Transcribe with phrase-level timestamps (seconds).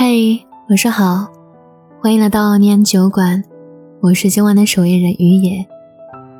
[0.00, 1.26] 嘿，晚上好，
[2.00, 3.42] 欢迎来到念安酒馆，
[4.00, 5.66] 我是今晚的守夜人于野。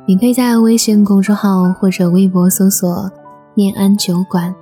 [0.07, 3.11] 你可以在微信公众号或者微博搜索
[3.55, 4.55] “念安酒馆”，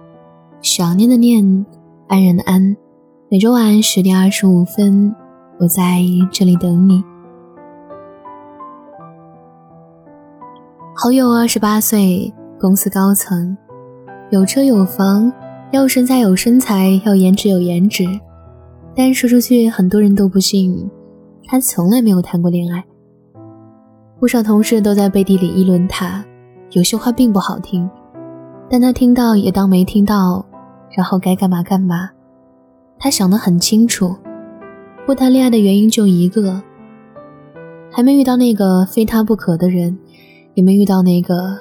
[0.64, 1.64] 想念的念，
[2.08, 2.76] 安然的安。
[3.30, 5.16] 每周晚十点二十五分，
[5.60, 6.00] 我在
[6.32, 7.04] 这里等你。
[10.96, 13.56] 好友二十八岁，公司高层，
[14.32, 15.32] 有车有房，
[15.70, 18.04] 要身材有身材，要颜值有颜值。
[19.00, 20.90] 但说出去，很多人都不信，
[21.46, 22.84] 他从来没有谈过恋爱。
[24.20, 26.26] 不少同事都在背地里议论他，
[26.72, 27.88] 有些话并不好听，
[28.68, 30.44] 但他听到也当没听到，
[30.90, 32.10] 然后该干嘛干嘛。
[32.98, 34.16] 他想得很清楚，
[35.06, 36.60] 不谈恋爱的原因就一个：
[37.92, 39.96] 还没遇到那个非他不可的人，
[40.56, 41.56] 也没遇到那个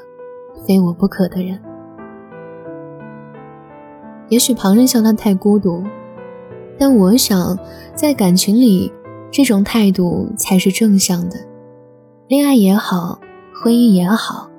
[0.66, 1.60] 非我不可的人。
[4.30, 5.84] 也许旁人笑他太孤独。
[6.78, 7.58] 但我想，
[7.94, 8.92] 在感情里，
[9.30, 11.36] 这种态度才是正向的。
[12.28, 13.18] 恋爱也好，
[13.62, 14.50] 婚姻也好，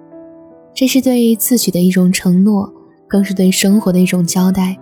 [0.74, 2.72] 这是对自己的一种承诺，
[3.08, 4.78] 更是对生活的一种交代。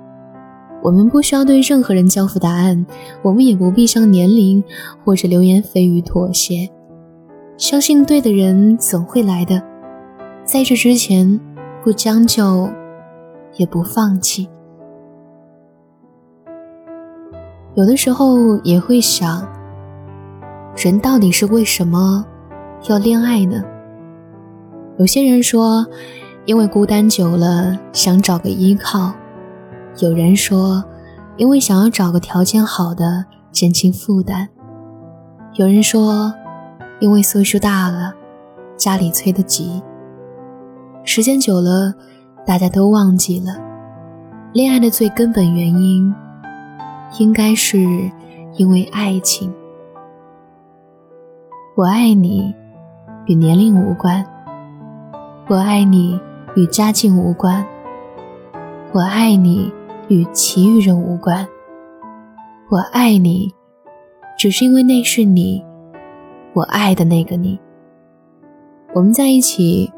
[0.83, 2.86] 我们不需要对任何人交付答案，
[3.23, 4.63] 我们也不必向年龄
[5.03, 6.69] 或者流言蜚语妥协。
[7.58, 9.61] 相信对的人总会来的，
[10.44, 11.39] 在这之前，
[11.83, 12.69] 不将就，
[13.56, 14.47] 也不放弃。
[17.76, 19.45] 有的时候也会想，
[20.78, 22.26] 人到底是为什么
[22.88, 23.62] 要恋爱呢？
[24.98, 25.86] 有些人说，
[26.46, 29.14] 因为孤单久了想找个依靠；
[30.00, 30.81] 有人说，
[31.36, 34.48] 因为想要找个条件好的减轻负担；
[35.56, 36.34] 有人说，
[37.02, 38.14] 因为岁数大了，
[38.78, 39.84] 家里催得急。
[41.03, 41.94] 时间久了，
[42.46, 43.53] 大家都忘记了
[44.53, 46.16] 恋爱的最根本原因。
[47.20, 47.80] 应该是
[48.56, 49.53] 因为爱情。
[51.75, 52.53] 我爱你，
[53.25, 54.24] 与年龄无关；
[55.47, 56.19] 我爱你，
[56.56, 57.63] 与家境无关；
[58.94, 59.72] 我爱你，
[60.07, 61.46] 与其余人无关。
[62.69, 63.53] 我爱你，
[64.38, 65.63] 只是因为那是你，
[66.53, 67.59] 我爱的那个你。
[68.94, 69.91] 我们在一起，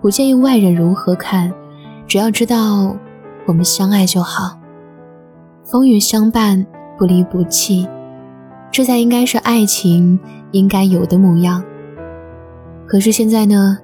[0.00, 1.52] 不介意外人如何看，
[2.06, 2.96] 只要知道
[3.46, 4.56] 我们相爱就好。
[5.64, 6.66] 风雨相伴，
[6.98, 7.88] 不离不弃，
[8.70, 10.18] 这才应该是爱情
[10.50, 11.62] 应该有的模样。
[12.86, 13.78] 可是现在呢，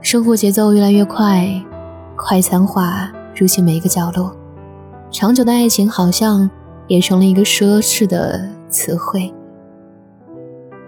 [0.00, 1.50] 生活节奏越来越快，
[2.16, 4.34] 快餐化入侵每一个角落，
[5.10, 6.48] 长久的爱情好像
[6.86, 9.32] 也成了一个奢侈的词汇。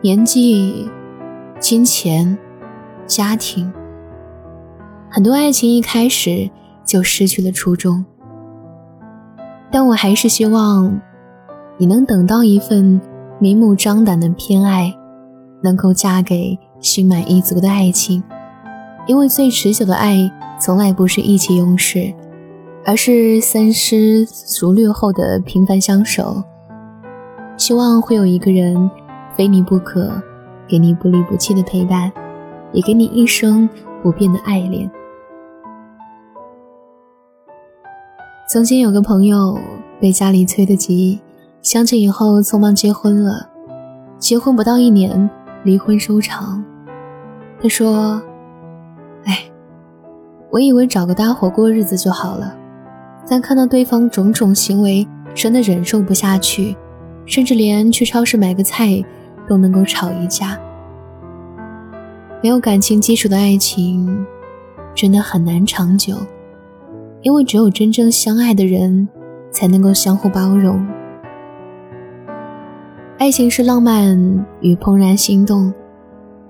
[0.00, 0.88] 年纪、
[1.58, 2.38] 金钱、
[3.04, 3.70] 家庭，
[5.10, 6.48] 很多爱情一开始
[6.86, 8.04] 就失去了初衷。
[9.70, 11.00] 但我还是希望，
[11.78, 13.00] 你能等到一份
[13.38, 14.92] 明目张胆的偏爱，
[15.62, 18.22] 能够嫁给心满意足的爱情。
[19.06, 22.12] 因为最持久的爱，从来不是意气用事，
[22.84, 26.42] 而是三思熟虑后的平凡相守。
[27.56, 28.90] 希望会有一个人，
[29.36, 30.12] 非你不可，
[30.66, 32.10] 给你不离不弃的陪伴，
[32.72, 33.68] 也给你一生
[34.02, 34.90] 不变的爱恋。
[38.52, 39.56] 曾经有个朋友
[40.00, 41.20] 被家里催得急，
[41.62, 43.48] 相亲以后匆忙结婚了，
[44.18, 45.30] 结婚不到一年，
[45.62, 46.60] 离婚收场。
[47.62, 48.20] 他说
[49.22, 49.44] ：“哎，
[50.50, 52.52] 我以为找个搭伙过日子就好了，
[53.28, 56.76] 但看到对方种种行为，真的忍受不下去，
[57.26, 59.00] 甚至连去超市买个菜
[59.48, 60.58] 都能够吵一架。
[62.42, 64.26] 没有感情基础的爱情，
[64.92, 66.16] 真的很难长久。”
[67.22, 69.08] 因为只有真正相爱的人，
[69.50, 70.86] 才能够相互包容。
[73.18, 74.16] 爱情是浪漫
[74.60, 75.72] 与怦然心动，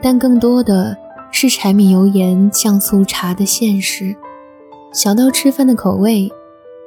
[0.01, 0.97] 但更多的
[1.33, 4.15] 是柴米油盐酱醋茶的现实。
[4.93, 6.31] 小到吃饭的口味，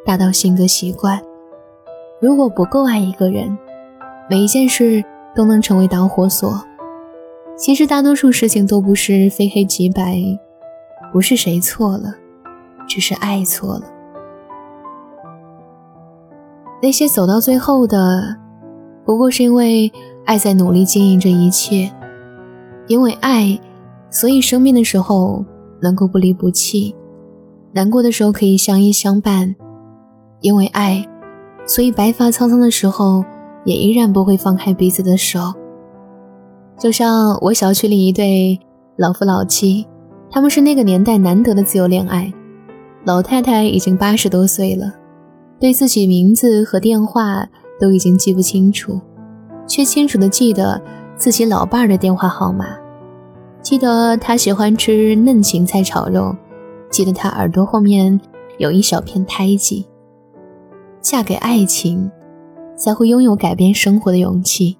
[0.05, 1.21] 大到性格习惯。
[2.21, 3.57] 如果不够爱一个人，
[4.29, 5.03] 每一件事
[5.35, 6.63] 都能成为导火索。
[7.57, 10.21] 其实大多数事情都不是非黑即白，
[11.11, 12.15] 不是谁错了。
[12.87, 13.83] 只是爱错了，
[16.81, 18.37] 那些走到最后的，
[19.05, 19.91] 不过是因为
[20.25, 21.91] 爱在努力经营着一切，
[22.87, 23.59] 因为爱，
[24.09, 25.43] 所以生病的时候
[25.81, 26.95] 能够不离不弃，
[27.71, 29.55] 难过的时候可以相依相伴，
[30.41, 31.07] 因为爱，
[31.65, 33.23] 所以白发苍苍的时候
[33.65, 35.39] 也依然不会放开彼此的手。
[36.77, 38.59] 就像我小区里一对
[38.97, 39.87] 老夫老妻，
[40.29, 42.33] 他们是那个年代难得的自由恋爱。
[43.05, 44.93] 老太太已经八十多岁了，
[45.59, 47.45] 对自己名字和电话
[47.79, 48.99] 都已经记不清楚，
[49.67, 50.81] 却清楚的记得
[51.17, 52.65] 自己老伴儿的电话号码，
[53.61, 56.33] 记得他喜欢吃嫩芹菜炒肉，
[56.89, 58.19] 记得他耳朵后面
[58.57, 59.85] 有一小片胎记。
[61.01, 62.09] 嫁给爱情，
[62.77, 64.77] 才会拥有改变生活的勇气，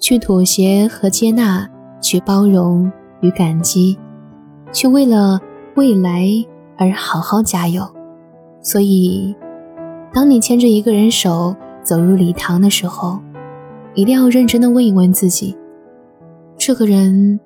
[0.00, 1.68] 去妥协和接纳，
[2.00, 2.90] 去包容
[3.20, 3.96] 与感激，
[4.72, 5.40] 去为了
[5.76, 6.26] 未来
[6.76, 7.88] 而好好加油。
[8.60, 9.34] 所以，
[10.12, 13.18] 当你牵着一个人手走入礼堂的时候，
[13.94, 15.56] 一定要认真的问一问自己：
[16.56, 17.38] 这个人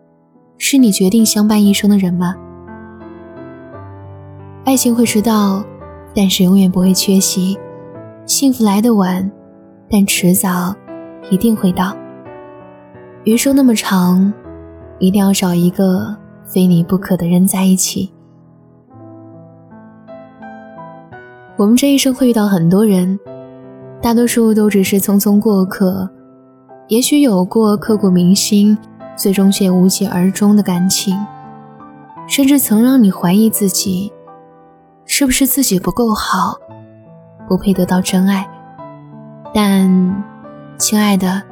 [0.58, 2.34] 是你决定相伴一生的人吗？
[4.64, 5.64] 爱情会迟到，
[6.14, 7.58] 但是永远不会缺席。
[8.26, 9.30] 幸福来得晚，
[9.90, 10.74] 但迟早
[11.30, 11.96] 一定会到。
[13.24, 14.32] 余生那么长，
[14.98, 18.12] 一定要找一个非你不可的人在一起。
[21.58, 23.18] 我们这一生会遇到很多人，
[24.00, 26.08] 大多数都只是匆匆过客。
[26.86, 28.78] 也许有过刻骨铭心，
[29.16, 31.18] 最终却无疾而终的感情，
[32.28, 34.12] 甚至曾让你怀疑自己，
[35.04, 36.54] 是不是自己不够好。
[37.48, 38.48] 不配得到真爱，
[39.52, 40.24] 但，
[40.78, 41.42] 亲爱的，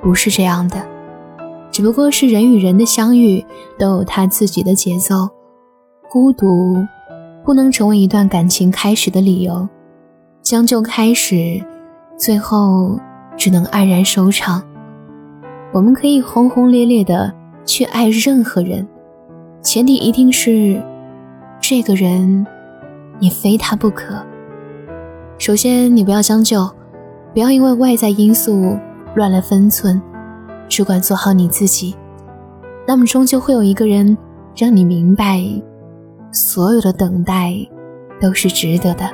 [0.00, 0.82] 不是这样的，
[1.70, 3.44] 只不过是人与人的相遇
[3.78, 5.28] 都有他自己的节奏，
[6.08, 6.86] 孤独
[7.44, 9.68] 不能成为一段感情开始的理由，
[10.42, 11.62] 将就开始，
[12.16, 12.98] 最后
[13.36, 14.62] 只能黯然收场。
[15.70, 17.30] 我们可以轰轰烈烈的
[17.66, 18.86] 去爱任何人，
[19.60, 20.82] 前提一定是，
[21.60, 22.46] 这个人，
[23.18, 24.14] 你非他不可。
[25.36, 26.66] 首先，你不要将就，
[27.34, 28.78] 不要因为外在因素
[29.16, 30.00] 乱了分寸，
[30.66, 31.94] 只管做好你自己。
[32.86, 34.16] 那么，终究会有一个人
[34.56, 35.44] 让你明白，
[36.34, 37.54] 所有的等待
[38.20, 39.08] 都是值得的。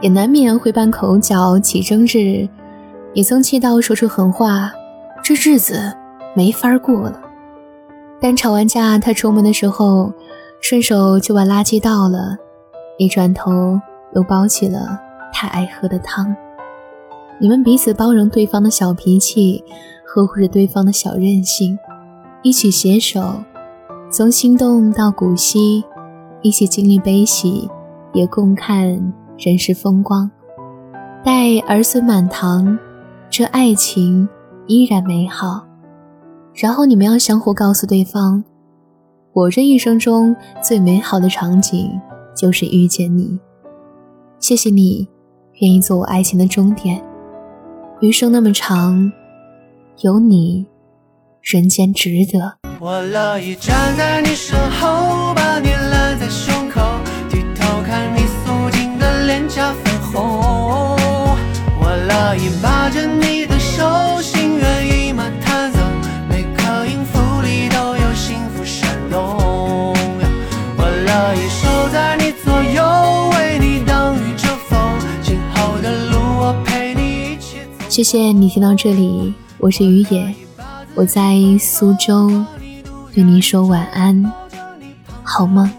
[0.00, 2.48] 也难免会拌口角起争执，
[3.14, 4.72] 也曾气到说出狠话，
[5.22, 5.94] 这日子
[6.34, 7.20] 没法过了。
[8.20, 10.12] 但吵完架，他出门的时候，
[10.60, 12.36] 顺手就把垃圾倒了，
[12.98, 13.80] 一转头。
[14.14, 14.98] 又煲起了
[15.34, 16.34] 他爱喝的汤，
[17.38, 19.62] 你们彼此包容对方的小脾气，
[20.02, 21.78] 呵护着对方的小任性，
[22.42, 23.44] 一起携手
[24.10, 25.84] 从心动到古稀，
[26.40, 27.68] 一起经历悲喜，
[28.14, 28.88] 也共看
[29.36, 30.30] 人世风光。
[31.22, 32.78] 待儿孙满堂，
[33.28, 34.26] 这爱情
[34.66, 35.62] 依然美好。
[36.54, 38.42] 然后你们要相互告诉对方，
[39.34, 41.90] 我这一生中最美好的场景
[42.34, 43.38] 就是遇见你。
[44.38, 45.06] 谢谢你，
[45.60, 47.04] 愿意做我爱情的终点。
[48.00, 49.12] 余生那么长，
[50.00, 50.66] 有你，
[51.42, 52.57] 人间值得。
[52.80, 56.80] 我乐意站在你身后，把你揽在胸口，
[57.28, 60.96] 低头看你素净的脸颊粉红。
[61.80, 65.80] 我乐意把着你的手，心猿意马弹奏，
[66.28, 69.92] 每颗音符里都有幸福闪动。
[70.76, 73.30] 我乐意守在你左右。
[73.32, 74.78] 为你挡雨遮风，
[75.20, 80.32] 今后的路我陪你一起走谢谢你听到这里，我是于野，
[80.94, 82.30] 我在苏州，
[83.14, 84.32] 对你说晚安，
[85.24, 85.72] 好吗？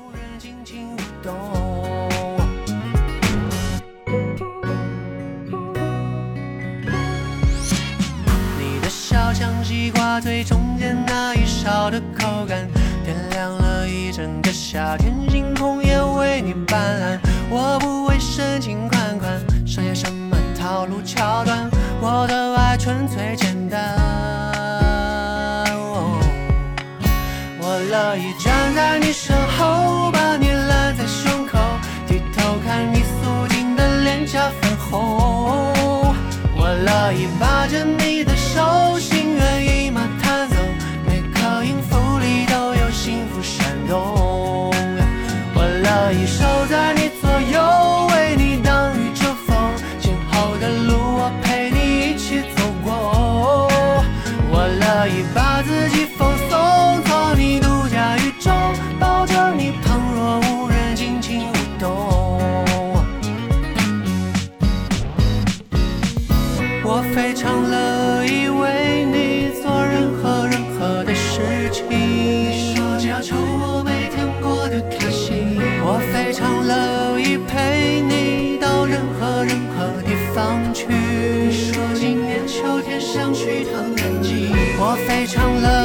[8.57, 12.67] 你的笑像西瓜最中间那一勺的口感，
[13.05, 17.19] 点亮了一整个夏天，星空也为你斑斓。
[17.49, 19.31] 我不会深情款款，
[19.65, 21.69] 上演什么套路桥段。
[22.01, 23.35] 我的爱纯粹
[85.29, 85.78] 唱了。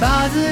[0.00, 0.43] 把自